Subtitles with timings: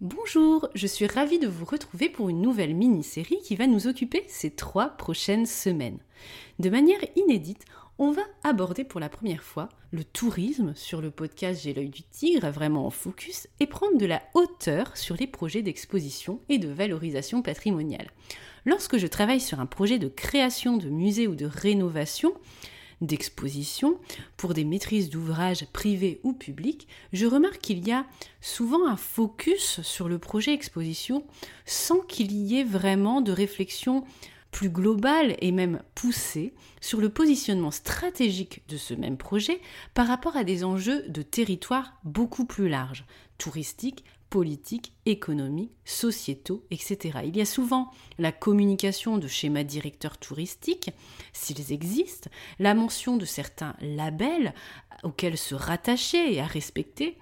[0.00, 4.24] Bonjour, je suis ravie de vous retrouver pour une nouvelle mini-série qui va nous occuper
[4.26, 6.00] ces trois prochaines semaines.
[6.58, 7.64] De manière inédite,
[7.98, 12.02] on va aborder pour la première fois le tourisme sur le podcast J'ai l'œil du
[12.02, 16.68] tigre, vraiment en focus, et prendre de la hauteur sur les projets d'exposition et de
[16.68, 18.10] valorisation patrimoniale.
[18.64, 22.34] Lorsque je travaille sur un projet de création de musée ou de rénovation,
[23.06, 23.98] d'exposition,
[24.36, 28.06] pour des maîtrises d'ouvrages privés ou publics, je remarque qu'il y a
[28.40, 31.24] souvent un focus sur le projet exposition
[31.66, 34.04] sans qu'il y ait vraiment de réflexion
[34.50, 39.60] plus globale et même poussée sur le positionnement stratégique de ce même projet
[39.94, 43.04] par rapport à des enjeux de territoire beaucoup plus larges,
[43.36, 47.20] touristiques, politiques, économiques, sociétaux, etc.
[47.24, 50.90] Il y a souvent la communication de schémas directeurs touristiques,
[51.32, 54.52] s'ils existent, la mention de certains labels
[55.02, 57.18] auxquels se rattacher et à respecter,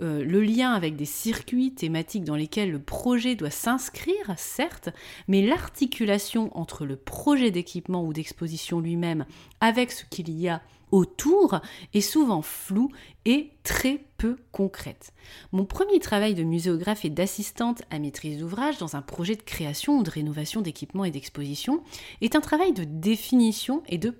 [0.00, 4.88] euh, le lien avec des circuits thématiques dans lesquels le projet doit s'inscrire, certes,
[5.28, 9.26] mais l'articulation entre le projet d'équipement ou d'exposition lui-même
[9.60, 11.60] avec ce qu'il y a autour
[11.94, 12.90] est souvent floue
[13.24, 15.12] et très peu concrète.
[15.50, 19.98] Mon premier travail de muséographe et d'assistante à maîtrise d'ouvrage dans un projet de création
[19.98, 21.82] ou de rénovation d'équipements et d'exposition
[22.20, 24.14] est un travail de définition et de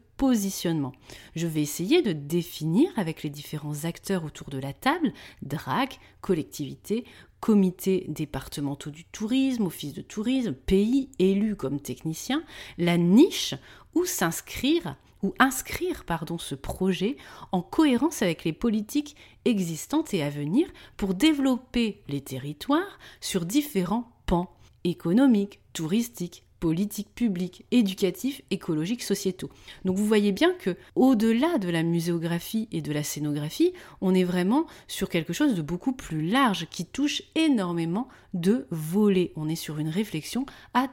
[1.35, 5.13] Je vais essayer de définir avec les différents acteurs autour de la table,
[5.43, 7.05] DRAC, collectivités,
[7.41, 12.45] comités départementaux du tourisme, office de tourisme, pays, élus comme techniciens,
[12.79, 13.55] la niche
[13.95, 14.95] où s'inscrire
[15.25, 17.17] ou inscrire pardon, ce projet
[17.51, 24.13] en cohérence avec les politiques existantes et à venir pour développer les territoires sur différents
[24.27, 24.55] pans
[24.85, 29.51] économiques, touristiques, politiques publiques, éducatifs, écologiques, sociétaux.
[29.85, 34.23] Donc vous voyez bien que au-delà de la muséographie et de la scénographie, on est
[34.23, 39.33] vraiment sur quelque chose de beaucoup plus large qui touche énormément de volets.
[39.35, 40.87] On est sur une réflexion à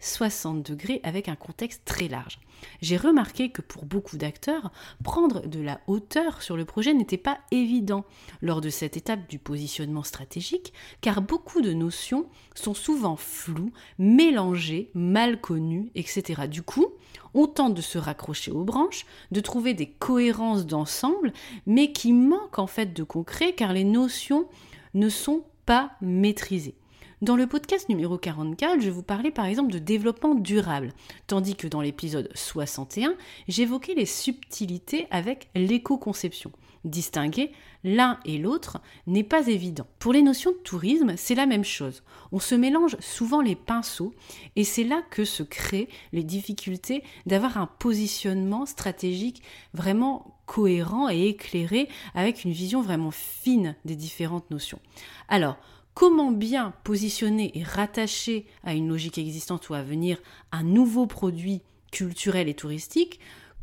[0.00, 2.38] 360 degrés avec un contexte très large.
[2.80, 4.70] J'ai remarqué que pour beaucoup d'acteurs,
[5.04, 8.04] prendre de la hauteur sur le projet n'était pas évident
[8.40, 14.90] lors de cette étape du positionnement stratégique, car beaucoup de notions sont souvent floues, mélangées,
[14.94, 16.42] mal connues, etc.
[16.48, 16.86] Du coup,
[17.34, 21.32] on tente de se raccrocher aux branches, de trouver des cohérences d'ensemble,
[21.66, 24.48] mais qui manquent en fait de concret car les notions
[24.94, 26.76] ne sont pas maîtrisées.
[27.22, 30.92] Dans le podcast numéro 44, je vous parlais par exemple de développement durable,
[31.26, 33.14] tandis que dans l'épisode 61,
[33.48, 36.52] j'évoquais les subtilités avec l'éco-conception.
[36.84, 37.52] Distinguer
[37.84, 39.86] l'un et l'autre n'est pas évident.
[39.98, 42.02] Pour les notions de tourisme, c'est la même chose.
[42.32, 44.12] On se mélange souvent les pinceaux
[44.54, 51.28] et c'est là que se créent les difficultés d'avoir un positionnement stratégique vraiment cohérent et
[51.28, 54.80] éclairé avec une vision vraiment fine des différentes notions.
[55.28, 55.56] Alors,
[55.96, 60.18] comment bien positionner et rattacher à une logique existante ou à venir
[60.52, 63.18] un nouveau produit culturel et touristique,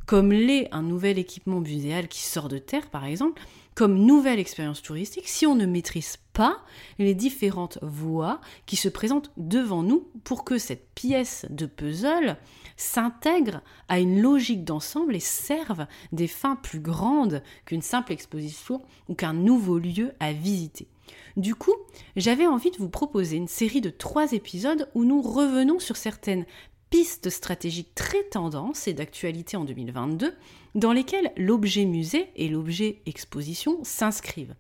[0.08, 3.40] comme l'est un nouvel équipement muséal qui sort de terre par exemple,
[3.76, 6.58] comme nouvelle expérience touristique, si on ne maîtrise pas
[7.00, 12.38] les différentes voies qui se présentent devant nous pour que cette pièce de puzzle
[12.78, 19.16] s'intègre à une logique d'ensemble et serve des fins plus grandes qu'une simple exposition ou
[19.16, 20.88] qu'un nouveau lieu à visiter.
[21.36, 21.74] Du coup,
[22.16, 26.46] j'avais envie de vous proposer une série de trois épisodes où nous revenons sur certaines
[26.94, 30.32] pistes stratégiques très tendances et d'actualité en 2022
[30.76, 34.54] dans lesquelles l'objet musée et l'objet exposition s'inscrivent.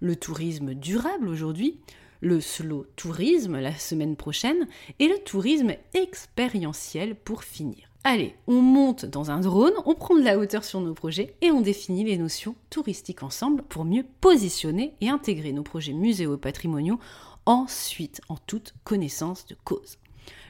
[0.00, 1.78] Le tourisme durable aujourd'hui,
[2.22, 4.66] le slow tourisme la semaine prochaine
[4.98, 7.90] et le tourisme expérientiel pour finir.
[8.02, 11.50] Allez, on monte dans un drone, on prend de la hauteur sur nos projets et
[11.50, 16.98] on définit les notions touristiques ensemble pour mieux positionner et intégrer nos projets muséaux patrimoniaux
[17.44, 19.98] ensuite en toute connaissance de cause.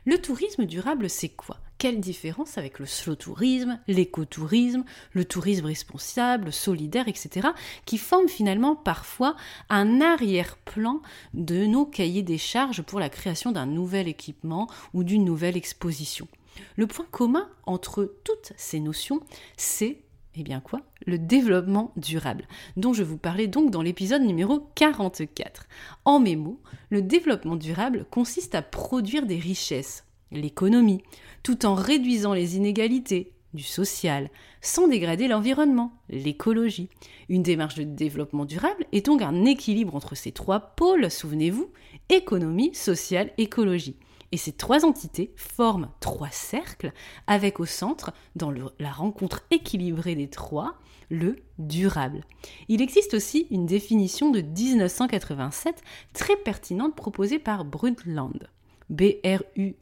[0.07, 1.59] Le tourisme durable, c'est quoi?
[1.79, 7.49] Quelle différence avec le slow tourisme, l'écotourisme, le tourisme responsable, solidaire, etc.,
[7.87, 9.35] qui forment finalement parfois
[9.71, 11.01] un arrière-plan
[11.33, 16.29] de nos cahiers des charges pour la création d'un nouvel équipement ou d'une nouvelle exposition?
[16.77, 19.21] Le point commun entre toutes ces notions,
[19.57, 20.04] c'est
[20.37, 20.81] eh bien quoi?
[21.07, 22.47] Le développement durable,
[22.77, 25.67] dont je vous parlais donc dans l'épisode numéro 44.
[26.05, 26.61] En mes mots,
[26.91, 31.03] le développement durable consiste à produire des richesses, l'économie,
[31.43, 34.29] tout en réduisant les inégalités, du social,
[34.61, 36.89] sans dégrader l'environnement, l'écologie.
[37.29, 41.71] Une démarche de développement durable est donc un équilibre entre ces trois pôles, souvenez-vous,
[42.09, 43.97] économie, sociale, écologie.
[44.33, 46.93] Et ces trois entités forment trois cercles
[47.27, 50.79] avec au centre, dans la rencontre équilibrée des trois,
[51.11, 52.23] le durable.
[52.69, 55.83] Il existe aussi une définition de 1987
[56.13, 58.49] très pertinente proposée par Brundtland.
[58.91, 59.81] B-R-U-N-D-T-L-A-N-D.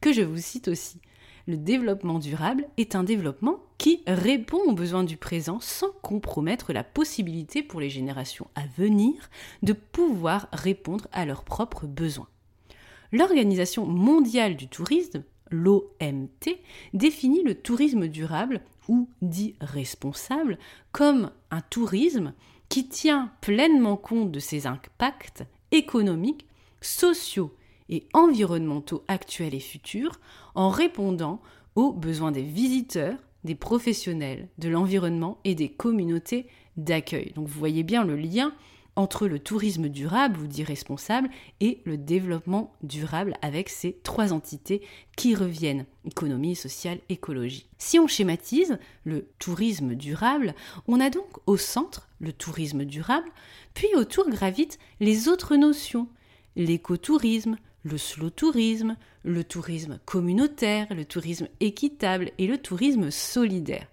[0.00, 1.00] Que je vous cite aussi.
[1.46, 6.84] Le développement durable est un développement qui répond aux besoins du présent sans compromettre la
[6.84, 9.28] possibilité pour les générations à venir
[9.62, 12.28] de pouvoir répondre à leurs propres besoins.
[13.12, 16.58] L'Organisation mondiale du tourisme, l'OMT,
[16.94, 20.58] définit le tourisme durable ou dit responsable
[20.92, 22.32] comme un tourisme
[22.70, 26.46] qui tient pleinement compte de ses impacts économiques,
[26.80, 27.54] sociaux
[27.88, 30.20] et environnementaux actuels et futurs
[30.54, 31.40] en répondant
[31.74, 36.46] aux besoins des visiteurs, des professionnels, de l'environnement et des communautés
[36.76, 37.32] d'accueil.
[37.34, 38.52] Donc vous voyez bien le lien
[38.96, 41.28] entre le tourisme durable ou dit responsable
[41.60, 44.82] et le développement durable avec ces trois entités
[45.16, 47.66] qui reviennent économie, sociale, écologie.
[47.76, 50.54] Si on schématise le tourisme durable,
[50.86, 53.28] on a donc au centre le tourisme durable,
[53.74, 56.08] puis autour gravitent les autres notions
[56.56, 63.86] l'écotourisme, le slow tourisme, le tourisme communautaire, le tourisme équitable et le tourisme solidaire.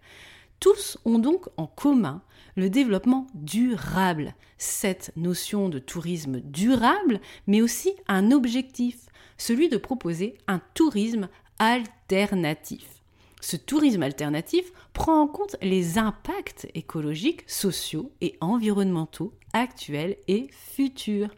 [0.59, 2.21] Tous ont donc en commun
[2.55, 9.07] le développement durable, cette notion de tourisme durable, mais aussi un objectif,
[9.37, 11.29] celui de proposer un tourisme
[11.59, 13.01] alternatif.
[13.41, 21.31] Ce tourisme alternatif prend en compte les impacts écologiques, sociaux et environnementaux actuels et futurs.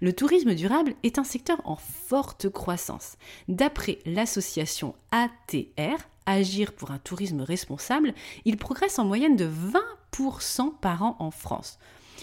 [0.00, 3.16] Le tourisme durable est un secteur en forte croissance.
[3.48, 8.14] D'après l'association ATR, Agir pour un tourisme responsable,
[8.44, 9.50] il progresse en moyenne de
[10.12, 11.78] 20% par an en France.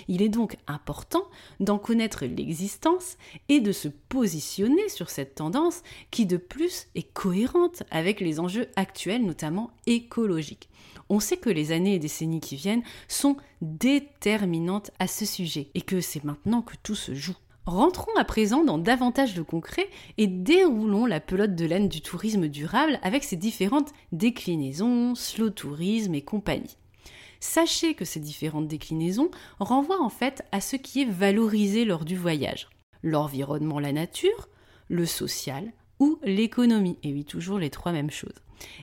[0.08, 1.24] Il est donc important
[1.60, 3.18] d'en connaître l'existence
[3.50, 5.82] et de se positionner sur cette tendance
[6.12, 10.70] qui de plus est cohérente avec les enjeux actuels, notamment écologiques.
[11.10, 15.82] On sait que les années et décennies qui viennent sont déterminantes à ce sujet et
[15.82, 17.38] que c'est maintenant que tout se joue.
[17.68, 22.48] Rentrons à présent dans davantage de concret et déroulons la pelote de laine du tourisme
[22.48, 26.78] durable avec ses différentes déclinaisons, slow tourisme et compagnie.
[27.42, 29.30] Sachez que ces différentes déclinaisons
[29.60, 32.70] renvoient en fait à ce qui est valorisé lors du voyage.
[33.04, 34.48] L'environnement, la nature,
[34.88, 36.98] le social ou l'économie.
[37.04, 38.42] Et oui, toujours les trois mêmes choses.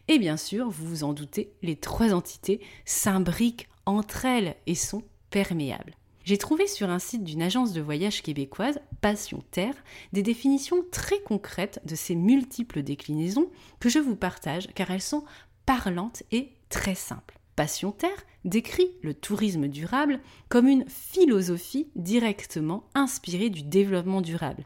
[0.09, 5.05] Et bien sûr, vous vous en doutez, les trois entités s'imbriquent entre elles et sont
[5.31, 5.97] perméables.
[6.25, 9.75] J'ai trouvé sur un site d'une agence de voyage québécoise, Passion Terre,
[10.15, 15.25] des définitions très concrètes de ces multiples déclinaisons que je vous partage car elles sont
[15.67, 17.39] parlantes et très simples.
[17.57, 24.65] Passion Terre décrit le tourisme durable comme une philosophie directement inspirée du développement durable.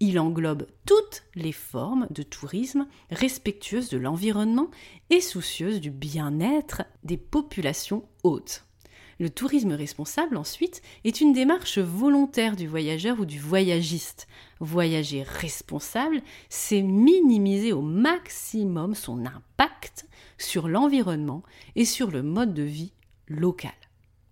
[0.00, 4.70] Il englobe toutes les formes de tourisme respectueuses de l'environnement
[5.08, 8.66] et soucieuses du bien-être des populations hautes.
[9.20, 14.26] Le tourisme responsable, ensuite, est une démarche volontaire du voyageur ou du voyagiste.
[14.60, 20.06] Voyager responsable, c'est minimiser au maximum son impact
[20.38, 21.42] sur l'environnement
[21.76, 22.94] et sur le mode de vie
[23.28, 23.74] local.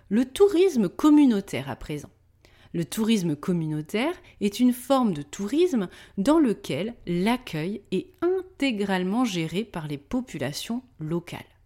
[0.08, 2.10] Le tourisme communautaire à présent.
[2.72, 9.86] Le tourisme communautaire est une forme de tourisme dans lequel l'accueil est intégralement géré par
[9.86, 11.57] les populations locales.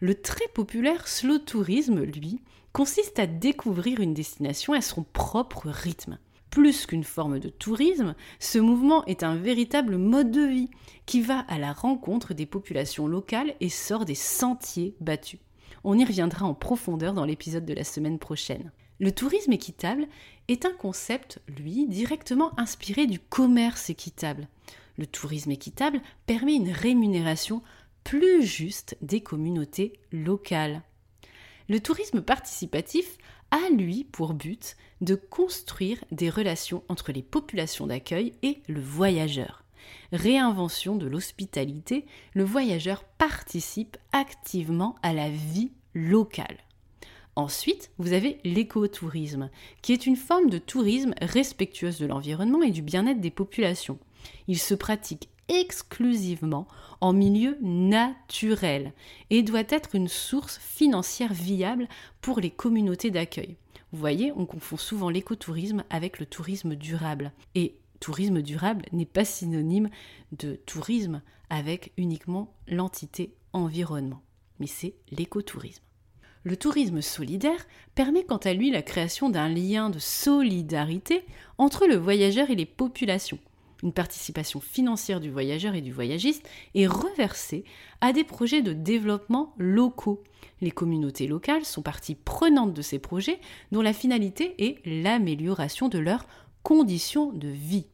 [0.00, 2.40] Le très populaire slow tourisme, lui,
[2.72, 6.18] consiste à découvrir une destination à son propre rythme.
[6.50, 10.70] Plus qu'une forme de tourisme, ce mouvement est un véritable mode de vie
[11.04, 15.40] qui va à la rencontre des populations locales et sort des sentiers battus.
[15.82, 18.70] On y reviendra en profondeur dans l'épisode de la semaine prochaine.
[19.00, 20.06] Le tourisme équitable
[20.46, 24.48] est un concept, lui, directement inspiré du commerce équitable.
[24.96, 27.62] Le tourisme équitable permet une rémunération
[28.08, 30.80] plus juste des communautés locales.
[31.68, 33.18] Le tourisme participatif
[33.50, 39.62] a lui pour but de construire des relations entre les populations d'accueil et le voyageur.
[40.10, 46.56] Réinvention de l'hospitalité, le voyageur participe activement à la vie locale.
[47.36, 49.50] Ensuite, vous avez l'écotourisme,
[49.82, 53.98] qui est une forme de tourisme respectueuse de l'environnement et du bien-être des populations.
[54.46, 56.66] Il se pratique exclusivement
[57.00, 58.92] en milieu naturel
[59.30, 61.88] et doit être une source financière viable
[62.20, 63.56] pour les communautés d'accueil.
[63.92, 67.32] Vous voyez, on confond souvent l'écotourisme avec le tourisme durable.
[67.54, 69.88] Et tourisme durable n'est pas synonyme
[70.32, 74.22] de tourisme avec uniquement l'entité environnement,
[74.60, 75.82] mais c'est l'écotourisme.
[76.44, 81.24] Le tourisme solidaire permet quant à lui la création d'un lien de solidarité
[81.56, 83.38] entre le voyageur et les populations.
[83.82, 87.64] Une participation financière du voyageur et du voyagiste est reversée
[88.00, 90.24] à des projets de développement locaux.
[90.60, 95.98] Les communautés locales sont partie prenante de ces projets dont la finalité est l'amélioration de
[95.98, 96.26] leurs
[96.64, 97.86] conditions de vie.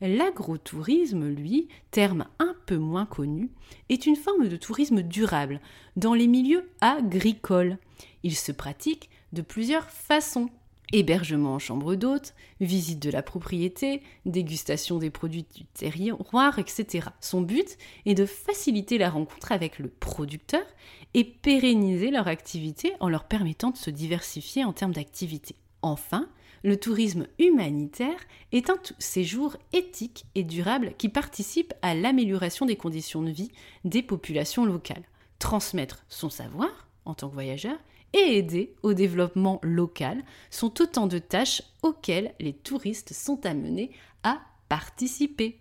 [0.00, 3.50] L'agrotourisme, lui, terme un peu moins connu,
[3.88, 5.60] est une forme de tourisme durable
[5.96, 7.78] dans les milieux agricoles.
[8.22, 10.50] Il se pratique de plusieurs façons.
[10.90, 17.08] Hébergement en chambre d'hôte, visite de la propriété, dégustation des produits du terroir, etc.
[17.20, 17.76] Son but
[18.06, 20.64] est de faciliter la rencontre avec le producteur
[21.12, 25.56] et pérenniser leur activité en leur permettant de se diversifier en termes d'activité.
[25.82, 26.26] Enfin,
[26.64, 28.18] le tourisme humanitaire
[28.52, 33.50] est un séjour éthique et durable qui participe à l'amélioration des conditions de vie
[33.84, 35.04] des populations locales.
[35.38, 37.78] Transmettre son savoir en tant que voyageur
[38.12, 43.90] et aider au développement local sont autant de tâches auxquelles les touristes sont amenés
[44.22, 45.60] à participer.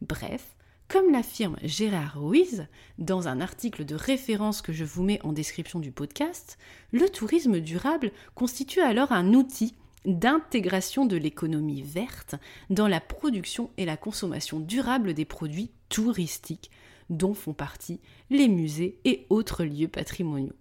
[0.00, 0.54] Bref,
[0.88, 2.66] comme l'affirme Gérard Ruiz
[2.98, 6.58] dans un article de référence que je vous mets en description du podcast,
[6.92, 9.74] le tourisme durable constitue alors un outil
[10.04, 12.34] d'intégration de l'économie verte
[12.68, 16.70] dans la production et la consommation durable des produits touristiques,
[17.08, 18.00] dont font partie
[18.30, 20.52] les musées et autres lieux patrimoniaux.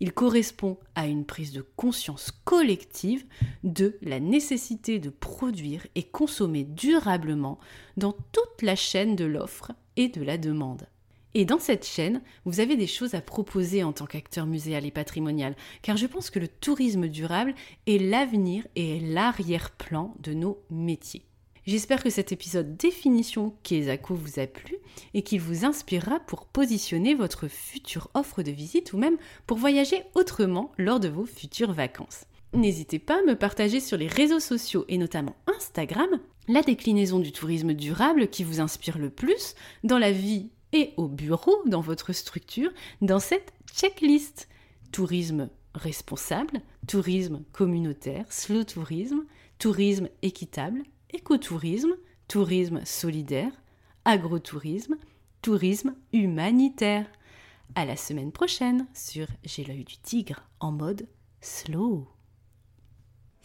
[0.00, 3.24] Il correspond à une prise de conscience collective
[3.64, 7.58] de la nécessité de produire et consommer durablement
[7.96, 10.86] dans toute la chaîne de l'offre et de la demande.
[11.32, 14.90] Et dans cette chaîne, vous avez des choses à proposer en tant qu'acteur muséal et
[14.90, 17.54] patrimonial, car je pense que le tourisme durable
[17.86, 21.26] est l'avenir et l'arrière-plan de nos métiers.
[21.66, 24.76] J'espère que cet épisode définition Kesako vous a plu
[25.14, 29.16] et qu'il vous inspirera pour positionner votre future offre de visite ou même
[29.48, 32.24] pour voyager autrement lors de vos futures vacances.
[32.52, 37.32] N'hésitez pas à me partager sur les réseaux sociaux et notamment Instagram la déclinaison du
[37.32, 42.12] tourisme durable qui vous inspire le plus dans la vie et au bureau dans votre
[42.12, 42.70] structure
[43.00, 44.48] dans cette checklist.
[44.92, 49.24] Tourisme responsable, tourisme communautaire, slow tourisme,
[49.58, 50.84] tourisme équitable,
[51.16, 51.96] écotourisme,
[52.28, 53.52] tourisme solidaire,
[54.04, 54.96] agrotourisme,
[55.40, 57.06] tourisme humanitaire.
[57.74, 61.08] À la semaine prochaine sur J'ai l'œil du tigre en mode
[61.40, 62.06] slow.